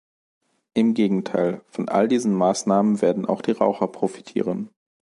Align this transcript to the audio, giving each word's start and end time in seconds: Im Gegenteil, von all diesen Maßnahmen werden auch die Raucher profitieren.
Im 0.73 0.95
Gegenteil, 0.95 1.61
von 1.69 1.87
all 1.87 2.07
diesen 2.07 2.33
Maßnahmen 2.33 3.03
werden 3.03 3.27
auch 3.27 3.43
die 3.43 3.51
Raucher 3.51 3.87
profitieren. 3.87 4.71